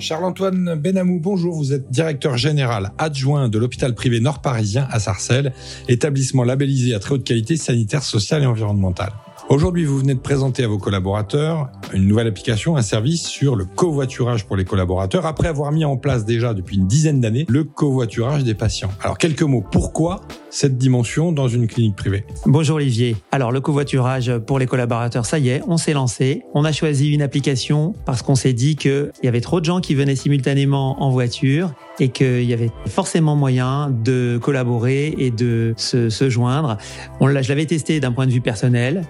[0.00, 1.56] Charles-Antoine Benamou, bonjour.
[1.56, 5.52] Vous êtes directeur général adjoint de l'hôpital privé nord-parisien à Sarcelles,
[5.88, 9.12] établissement labellisé à très haute qualité sanitaire, sociale et environnementale.
[9.50, 13.64] Aujourd'hui, vous venez de présenter à vos collaborateurs une nouvelle application, un service sur le
[13.64, 17.64] covoiturage pour les collaborateurs, après avoir mis en place déjà depuis une dizaine d'années le
[17.64, 18.92] covoiturage des patients.
[19.02, 19.64] Alors, quelques mots.
[19.72, 20.20] Pourquoi
[20.50, 22.24] cette dimension dans une clinique privée?
[22.46, 23.16] Bonjour Olivier.
[23.32, 26.44] Alors, le covoiturage pour les collaborateurs, ça y est, on s'est lancé.
[26.54, 29.80] On a choisi une application parce qu'on s'est dit qu'il y avait trop de gens
[29.80, 35.74] qui venaient simultanément en voiture et qu'il y avait forcément moyen de collaborer et de
[35.76, 36.78] se, se joindre.
[37.20, 39.02] On je l'avais testé d'un point de vue personnel.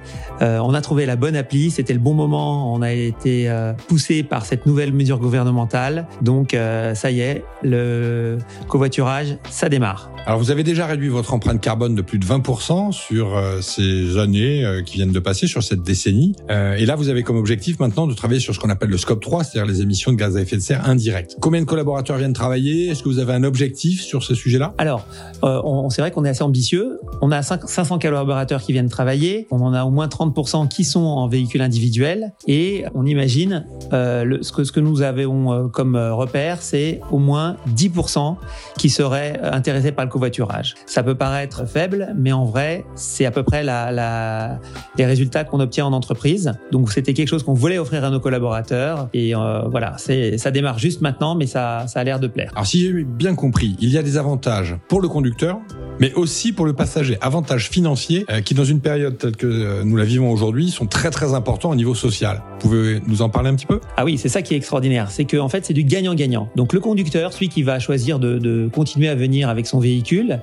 [0.43, 2.75] Euh, on a trouvé la bonne appli, c'était le bon moment.
[2.75, 6.07] On a été euh, poussé par cette nouvelle mesure gouvernementale.
[6.23, 10.11] Donc euh, ça y est, le covoiturage, ça démarre.
[10.27, 14.19] Alors vous avez déjà réduit votre empreinte carbone de plus de 20% sur euh, ces
[14.19, 16.35] années euh, qui viennent de passer, sur cette décennie.
[16.51, 18.99] Euh, et là, vous avez comme objectif maintenant de travailler sur ce qu'on appelle le
[18.99, 21.37] scope 3, c'est-à-dire les émissions de gaz à effet de serre indirectes.
[21.41, 22.80] Combien de collaborateurs viennent travailler?
[22.89, 24.75] Est-ce que vous avez un objectif sur ce sujet-là?
[24.79, 25.07] Alors,
[25.43, 26.99] on, c'est vrai qu'on est assez ambitieux.
[27.23, 29.47] On a 500 collaborateurs qui viennent travailler.
[29.51, 32.33] On en a au moins 30% qui sont en véhicule individuel.
[32.47, 37.57] Et on imagine le, ce, que, ce que nous avons comme repère, c'est au moins
[37.77, 38.37] 10%
[38.79, 40.75] qui seraient intéressés par le covoiturage.
[40.87, 44.59] Ça peut paraître faible, mais en vrai, c'est à peu près la, la,
[44.97, 46.53] les résultats qu'on obtient en entreprise.
[46.73, 49.09] Donc c'était quelque chose qu'on voulait offrir à nos collaborateurs.
[49.13, 52.53] Et euh, voilà, c'est, ça démarre juste maintenant, mais ça, ça a l'air de plaire.
[52.55, 55.59] Alors si j'ai bien compris, il y a des avantages pour le conducteur,
[55.99, 57.19] mais aussi pour le passager.
[57.21, 60.87] Avantages financiers euh, qui, dans une période telle que euh, nous la vivons aujourd'hui, sont
[60.87, 62.45] très très importants au niveau social.
[62.53, 63.81] Vous pouvez nous en parler un petit peu?
[63.97, 65.11] Ah oui, c'est ça qui est extraordinaire.
[65.11, 66.49] C'est qu'en en fait, c'est du gagnant-gagnant.
[66.55, 70.41] Donc le conducteur, celui qui va choisir de, de continuer à venir avec son véhicule,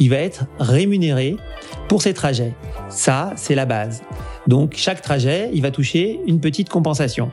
[0.00, 1.36] il va être rémunéré
[1.86, 2.54] pour ses trajets.
[2.88, 4.02] Ça, c'est la base.
[4.48, 7.30] Donc chaque trajet, il va toucher une petite compensation.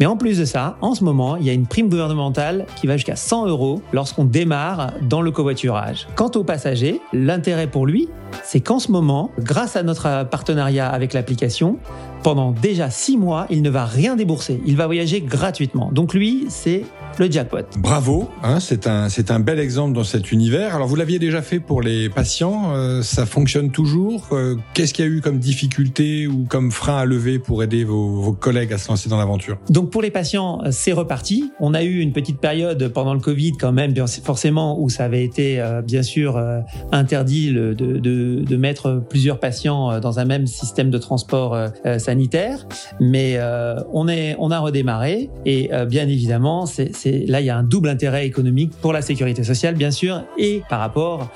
[0.00, 2.86] Mais en plus de ça, en ce moment, il y a une prime gouvernementale qui
[2.86, 6.08] va jusqu'à 100 euros lorsqu'on démarre dans le covoiturage.
[6.16, 8.08] Quant au passager, l'intérêt pour lui,
[8.42, 11.78] c'est qu'en ce moment, grâce à notre partenariat avec l'application,
[12.24, 14.60] pendant déjà six mois, il ne va rien débourser.
[14.66, 15.90] Il va voyager gratuitement.
[15.92, 16.84] Donc lui, c'est
[17.18, 17.58] le jackpot.
[17.78, 20.74] Bravo, hein, c'est un c'est un bel exemple dans cet univers.
[20.74, 24.28] Alors vous l'aviez déjà fait pour les patients, euh, ça fonctionne toujours.
[24.32, 27.84] Euh, qu'est-ce qu'il y a eu comme difficulté ou comme frein à lever pour aider
[27.84, 29.58] vos, vos collègues à se lancer dans l'aventure?
[29.68, 31.52] Donc pour les patients, c'est reparti.
[31.60, 35.04] On a eu une petite période pendant le Covid quand même, bien forcément où ça
[35.04, 36.42] avait été euh, bien sûr
[36.90, 41.56] interdit de, de, de, mettre plusieurs patients dans un même système de transport
[41.98, 42.64] sanitaire sanitaire,
[43.00, 46.92] mais euh, on est, on a redémarré et euh, bien évidemment, c'est
[47.26, 50.62] là il y a un double intérêt économique pour la sécurité sociale bien sûr et
[50.70, 51.28] par rapport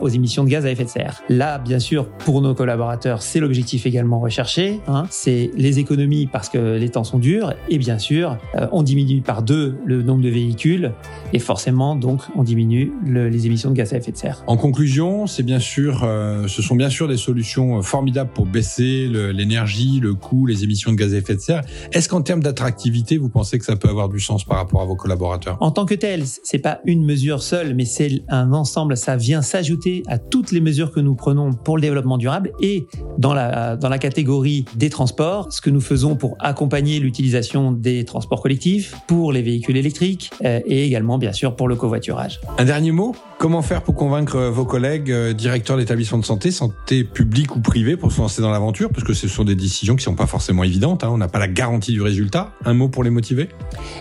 [0.00, 1.22] aux émissions de gaz à effet de serre.
[1.28, 4.80] Là, bien sûr, pour nos collaborateurs, c'est l'objectif également recherché.
[4.88, 8.82] Hein, c'est les économies parce que les temps sont durs et bien sûr, euh, on
[8.82, 10.92] diminue par deux le nombre de véhicules
[11.32, 14.42] et forcément donc on diminue les émissions de gaz à effet de serre.
[14.48, 16.00] En conclusion, c'est bien sûr,
[16.48, 20.14] ce sont bien sûr des solutions formidables pour baisser l'énergie, le
[20.46, 21.62] les émissions de gaz à effet de serre.
[21.92, 24.84] Est-ce qu'en termes d'attractivité, vous pensez que ça peut avoir du sens par rapport à
[24.84, 25.56] vos collaborateurs?
[25.60, 28.96] En tant que tel, c'est pas une mesure seule, mais c'est un ensemble.
[28.96, 32.86] Ça vient s'ajouter à toutes les mesures que nous prenons pour le développement durable et
[33.18, 38.04] dans la dans la catégorie des transports, ce que nous faisons pour accompagner l'utilisation des
[38.04, 42.40] transports collectifs, pour les véhicules électriques euh, et également bien sûr pour le covoiturage.
[42.58, 43.14] Un dernier mot?
[43.44, 47.94] Comment faire pour convaincre vos collègues euh, directeurs d'établissements de santé, santé publique ou privée,
[47.94, 48.88] pour se lancer dans l'aventure?
[48.88, 51.04] Parce que ce sont des décisions qui sont pas forcément évidentes.
[51.04, 51.10] Hein.
[51.12, 52.54] On n'a pas la garantie du résultat.
[52.64, 53.50] Un mot pour les motiver?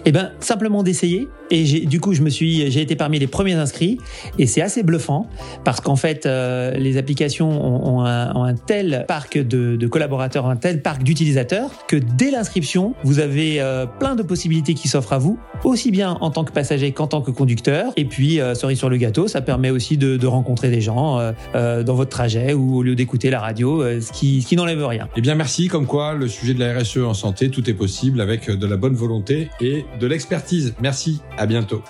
[0.05, 1.27] Eh ben, simplement d'essayer.
[1.51, 3.97] Et du coup, je me suis, j'ai été parmi les premiers inscrits.
[4.39, 5.27] Et c'est assez bluffant
[5.65, 11.03] parce qu'en fait, euh, les applications ont, un, tel parc de, collaborateurs, un tel parc
[11.03, 15.91] d'utilisateurs que dès l'inscription, vous avez euh, plein de possibilités qui s'offrent à vous, aussi
[15.91, 17.91] bien en tant que passager qu'en tant que conducteur.
[17.97, 21.83] Et puis, cerise sur le gâteau ça permet aussi de, rencontrer des gens euh, euh,
[21.83, 24.85] dans votre trajet ou au lieu d'écouter la radio, euh, ce qui, ce qui n'enlève
[24.85, 25.09] rien.
[25.15, 25.67] Eh bien, merci.
[25.67, 28.77] Comme quoi, le sujet de la RSE en santé, tout est possible avec de la
[28.77, 30.75] bonne volonté et de l'expertise.
[30.81, 31.21] Merci.
[31.37, 31.83] À bientôt.